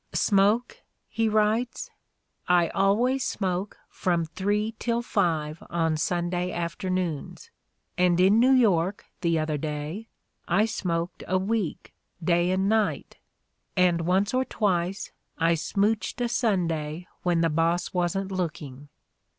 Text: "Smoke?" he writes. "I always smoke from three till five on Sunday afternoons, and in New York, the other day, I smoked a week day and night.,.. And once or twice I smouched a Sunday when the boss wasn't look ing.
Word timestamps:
"Smoke?" 0.15 0.81
he 1.09 1.29
writes. 1.29 1.91
"I 2.47 2.69
always 2.69 3.23
smoke 3.23 3.77
from 3.87 4.25
three 4.25 4.73
till 4.79 5.03
five 5.03 5.61
on 5.69 5.95
Sunday 5.95 6.51
afternoons, 6.51 7.51
and 7.99 8.19
in 8.19 8.39
New 8.39 8.49
York, 8.53 9.05
the 9.21 9.37
other 9.37 9.59
day, 9.59 10.07
I 10.47 10.65
smoked 10.65 11.23
a 11.27 11.37
week 11.37 11.93
day 12.23 12.49
and 12.49 12.67
night.,.. 12.67 13.19
And 13.77 14.01
once 14.01 14.33
or 14.33 14.43
twice 14.43 15.11
I 15.37 15.53
smouched 15.53 16.19
a 16.19 16.27
Sunday 16.29 17.05
when 17.21 17.41
the 17.41 17.49
boss 17.51 17.93
wasn't 17.93 18.31
look 18.31 18.59
ing. 18.59 18.89